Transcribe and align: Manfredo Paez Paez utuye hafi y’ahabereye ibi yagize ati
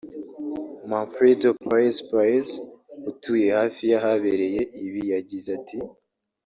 Manfredo 0.89 1.49
Paez 1.65 1.97
Paez 2.09 2.49
utuye 3.11 3.47
hafi 3.57 3.81
y’ahabereye 3.91 4.61
ibi 4.85 5.01
yagize 5.13 5.49
ati 5.59 5.77